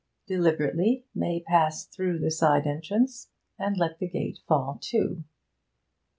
Deliberately 0.25 1.05
May 1.13 1.39
passed 1.41 1.91
through 1.93 2.17
the 2.17 2.31
side 2.31 2.65
entrance, 2.65 3.29
and 3.59 3.77
let 3.77 3.99
the 3.99 4.07
little 4.07 4.19
gate 4.19 4.39
fall 4.47 4.79
to. 4.81 5.23